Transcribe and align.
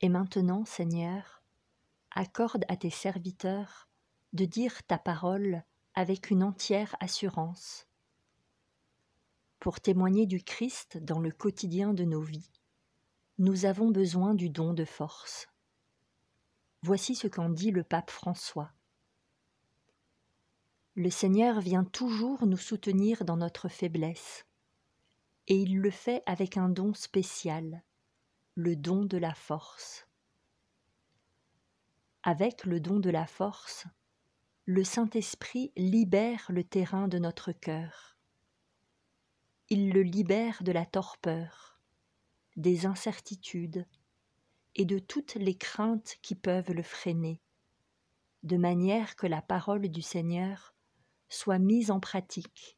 Et 0.00 0.08
maintenant, 0.08 0.64
Seigneur, 0.64 1.42
accorde 2.12 2.64
à 2.68 2.76
tes 2.76 2.90
serviteurs 2.90 3.88
de 4.32 4.44
dire 4.44 4.82
ta 4.84 4.98
parole 4.98 5.64
avec 5.94 6.30
une 6.30 6.44
entière 6.44 6.94
assurance, 7.00 7.86
pour 9.58 9.80
témoigner 9.80 10.26
du 10.26 10.42
Christ 10.42 10.98
dans 10.98 11.18
le 11.18 11.32
quotidien 11.32 11.92
de 11.92 12.04
nos 12.04 12.20
vies. 12.20 12.50
Nous 13.38 13.64
avons 13.64 13.90
besoin 13.90 14.34
du 14.34 14.50
don 14.50 14.72
de 14.72 14.84
force. 14.84 15.48
Voici 16.82 17.16
ce 17.16 17.26
qu'en 17.26 17.48
dit 17.48 17.72
le 17.72 17.82
pape 17.82 18.10
François. 18.10 18.70
Le 20.94 21.10
Seigneur 21.10 21.60
vient 21.60 21.84
toujours 21.84 22.46
nous 22.46 22.56
soutenir 22.56 23.24
dans 23.24 23.36
notre 23.36 23.68
faiblesse, 23.68 24.46
et 25.48 25.56
il 25.56 25.80
le 25.80 25.90
fait 25.90 26.22
avec 26.26 26.56
un 26.56 26.68
don 26.68 26.94
spécial, 26.94 27.82
le 28.60 28.74
don 28.74 29.04
de 29.04 29.16
la 29.16 29.34
force. 29.34 30.08
Avec 32.24 32.64
le 32.64 32.80
don 32.80 32.98
de 32.98 33.08
la 33.08 33.24
force, 33.24 33.86
le 34.64 34.82
Saint-Esprit 34.82 35.70
libère 35.76 36.44
le 36.48 36.64
terrain 36.64 37.06
de 37.06 37.20
notre 37.20 37.52
cœur. 37.52 38.18
Il 39.68 39.92
le 39.92 40.02
libère 40.02 40.64
de 40.64 40.72
la 40.72 40.84
torpeur, 40.84 41.80
des 42.56 42.84
incertitudes 42.84 43.86
et 44.74 44.84
de 44.84 44.98
toutes 44.98 45.36
les 45.36 45.56
craintes 45.56 46.16
qui 46.20 46.34
peuvent 46.34 46.72
le 46.72 46.82
freiner, 46.82 47.40
de 48.42 48.56
manière 48.56 49.14
que 49.14 49.28
la 49.28 49.40
parole 49.40 49.88
du 49.88 50.02
Seigneur 50.02 50.74
soit 51.28 51.60
mise 51.60 51.92
en 51.92 52.00
pratique 52.00 52.76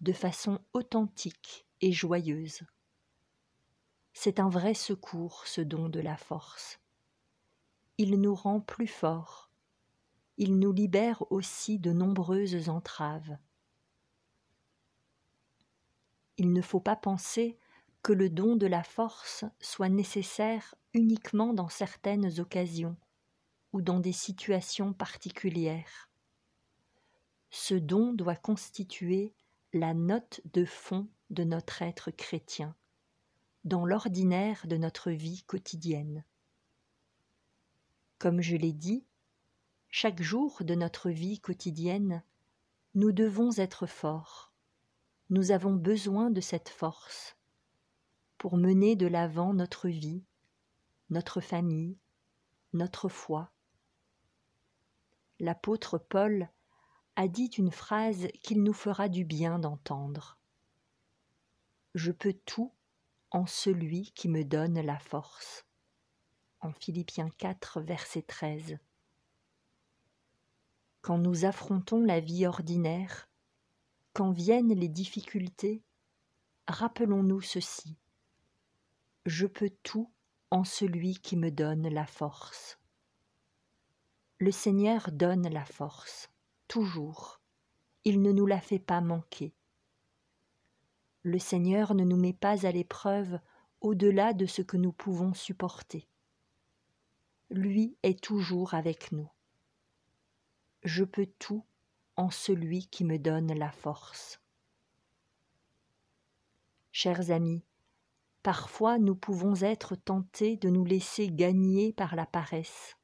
de 0.00 0.14
façon 0.14 0.64
authentique 0.72 1.66
et 1.82 1.92
joyeuse. 1.92 2.62
C'est 4.12 4.40
un 4.40 4.48
vrai 4.48 4.74
secours, 4.74 5.46
ce 5.46 5.60
don 5.60 5.88
de 5.88 6.00
la 6.00 6.16
force. 6.16 6.80
Il 7.98 8.20
nous 8.20 8.34
rend 8.34 8.60
plus 8.60 8.86
forts, 8.86 9.50
il 10.36 10.58
nous 10.58 10.72
libère 10.72 11.30
aussi 11.30 11.78
de 11.78 11.92
nombreuses 11.92 12.70
entraves. 12.70 13.36
Il 16.38 16.54
ne 16.54 16.62
faut 16.62 16.80
pas 16.80 16.96
penser 16.96 17.58
que 18.02 18.14
le 18.14 18.30
don 18.30 18.56
de 18.56 18.66
la 18.66 18.82
force 18.82 19.44
soit 19.60 19.90
nécessaire 19.90 20.74
uniquement 20.94 21.52
dans 21.52 21.68
certaines 21.68 22.40
occasions 22.40 22.96
ou 23.74 23.82
dans 23.82 24.00
des 24.00 24.12
situations 24.12 24.94
particulières. 24.94 26.08
Ce 27.50 27.74
don 27.74 28.14
doit 28.14 28.36
constituer 28.36 29.34
la 29.74 29.92
note 29.92 30.40
de 30.54 30.64
fond 30.64 31.06
de 31.28 31.44
notre 31.44 31.82
être 31.82 32.10
chrétien, 32.10 32.74
dans 33.64 33.84
l'ordinaire 33.84 34.66
de 34.66 34.76
notre 34.76 35.10
vie 35.10 35.42
quotidienne. 35.42 36.24
Comme 38.18 38.40
je 38.40 38.56
l'ai 38.56 38.72
dit, 38.72 39.04
chaque 39.90 40.22
jour 40.22 40.62
de 40.62 40.74
notre 40.74 41.10
vie 41.10 41.40
quotidienne, 41.40 42.22
nous 42.94 43.12
devons 43.12 43.50
être 43.56 43.86
forts. 43.86 44.52
Nous 45.28 45.50
avons 45.50 45.74
besoin 45.74 46.30
de 46.30 46.40
cette 46.40 46.68
force 46.68 47.36
pour 48.38 48.56
mener 48.56 48.96
de 48.96 49.06
l'avant 49.06 49.52
notre 49.52 49.88
vie, 49.88 50.24
notre 51.10 51.40
famille, 51.40 51.98
notre 52.72 53.08
foi. 53.08 53.52
L'apôtre 55.38 55.98
Paul 55.98 56.48
a 57.16 57.28
dit 57.28 57.46
une 57.58 57.70
phrase 57.70 58.28
qu'il 58.42 58.62
nous 58.62 58.72
fera 58.72 59.08
du 59.08 59.24
bien 59.24 59.58
d'entendre. 59.58 60.38
Je 61.94 62.12
peux 62.12 62.32
tout 62.32 62.72
en 63.30 63.46
celui 63.46 64.12
qui 64.12 64.28
me 64.28 64.44
donne 64.44 64.80
la 64.80 64.98
force. 64.98 65.64
En 66.60 66.72
Philippiens 66.72 67.30
4, 67.38 67.80
verset 67.80 68.22
13 68.22 68.78
quand 71.02 71.18
nous 71.18 71.44
affrontons 71.44 72.04
la 72.04 72.20
vie 72.20 72.46
ordinaire, 72.46 73.28
quand 74.12 74.32
viennent 74.32 74.74
les 74.74 74.88
difficultés, 74.88 75.82
rappelons-nous 76.68 77.40
ceci. 77.40 77.96
Je 79.24 79.46
peux 79.46 79.70
tout 79.82 80.10
en 80.50 80.64
celui 80.64 81.14
qui 81.14 81.36
me 81.36 81.50
donne 81.50 81.88
la 81.88 82.06
force. 82.06 82.78
Le 84.38 84.50
Seigneur 84.50 85.10
donne 85.12 85.48
la 85.48 85.64
force, 85.64 86.30
toujours. 86.68 87.40
Il 88.04 88.20
ne 88.22 88.32
nous 88.32 88.46
la 88.46 88.60
fait 88.60 88.78
pas 88.78 89.00
manquer. 89.00 89.54
Le 91.22 91.38
Seigneur 91.38 91.94
ne 91.94 92.04
nous 92.04 92.16
met 92.16 92.32
pas 92.32 92.66
à 92.66 92.72
l'épreuve 92.72 93.38
au-delà 93.80 94.32
de 94.32 94.46
ce 94.46 94.62
que 94.62 94.76
nous 94.76 94.92
pouvons 94.92 95.34
supporter. 95.34 96.06
Lui 97.50 97.96
est 98.02 98.22
toujours 98.22 98.74
avec 98.74 99.12
nous 99.12 99.28
je 100.82 101.04
peux 101.04 101.26
tout 101.38 101.64
en 102.16 102.30
celui 102.30 102.86
qui 102.86 103.04
me 103.04 103.18
donne 103.18 103.52
la 103.52 103.70
force. 103.70 104.40
Chers 106.92 107.30
amis, 107.30 107.62
parfois 108.42 108.98
nous 108.98 109.14
pouvons 109.14 109.54
être 109.62 109.94
tentés 109.94 110.56
de 110.56 110.68
nous 110.68 110.84
laisser 110.84 111.30
gagner 111.30 111.92
par 111.92 112.16
la 112.16 112.26
paresse, 112.26 112.96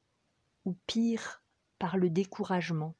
ou 0.65 0.75
pire, 0.87 1.43
par 1.79 1.97
le 1.97 2.09
découragement, 2.09 2.95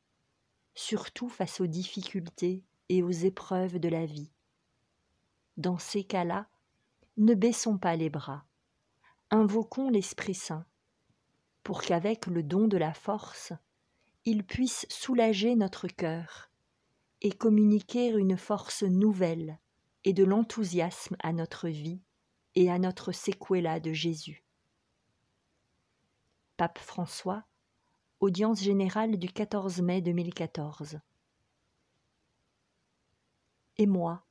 surtout 0.76 1.30
face 1.30 1.60
aux 1.60 1.68
difficultés 1.68 2.64
et 2.90 3.04
aux 3.04 3.12
épreuves 3.12 3.80
de 3.80 3.90
la 3.90 4.06
vie. 4.06 4.32
Dans 5.58 5.80
ces 5.80 6.04
cas-là, 6.04 6.48
ne 7.18 7.34
baissons 7.34 7.80
pas 7.80 7.96
les 7.96 8.12
bras, 8.12 8.46
invoquons 9.32 9.90
l'Esprit 9.90 10.36
Saint, 10.36 10.66
pour 11.64 11.82
qu'avec 11.82 12.28
le 12.28 12.44
don 12.44 12.68
de 12.68 12.78
la 12.78 12.94
force, 12.94 13.54
il 14.24 14.46
puisse 14.46 14.86
soulager 14.90 15.56
notre 15.56 15.88
cœur 15.88 16.52
et 17.22 17.32
communiquer 17.32 18.10
une 18.10 18.38
force 18.38 18.84
nouvelle 18.84 19.58
et 20.04 20.14
de 20.14 20.24
l'enthousiasme 20.24 21.16
à 21.22 21.34
notre 21.34 21.70
vie 21.70 22.02
et 22.54 22.70
à 22.70 22.78
notre 22.78 23.12
séquela 23.12 23.80
de 23.80 23.94
Jésus. 23.94 24.44
Pape 26.56 26.78
François, 26.78 27.46
audience 28.20 28.62
générale 28.62 29.18
du 29.18 29.28
14 29.28 29.82
mai 29.82 30.02
2014. 30.02 31.00
Et 33.78 33.88
moi, 33.88 34.27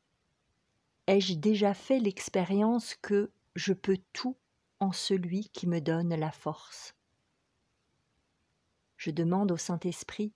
ai-je 1.06 1.34
déjà 1.34 1.75
fait 1.75 1.99
l'expérience 1.99 2.94
que 2.97 3.31
je 3.55 3.72
peux 3.72 3.99
tout 4.12 4.37
en 4.81 4.93
celui 4.93 5.49
qui 5.50 5.67
me 5.67 5.81
donne 5.81 6.15
la 6.15 6.33
force? 6.33 6.94
Je 8.97 9.11
demande 9.11 9.53
au 9.53 9.56
Saint-Esprit 9.56 10.33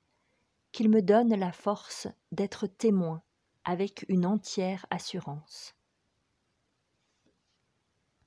qu'il 0.72 0.88
me 0.88 1.02
donne 1.02 1.34
la 1.34 1.52
force 1.52 2.08
d'être 2.32 2.66
témoin 2.66 3.22
avec 3.64 4.04
une 4.08 4.26
entière 4.26 4.86
assurance. 4.90 5.74